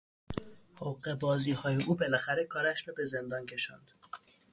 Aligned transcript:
حقهبازیهای 0.75 1.83
او 1.83 1.95
بالاخره 1.95 2.45
کارش 2.45 2.87
را 2.87 2.93
به 2.97 3.05
زندان 3.05 3.45
کشاند. 3.45 3.91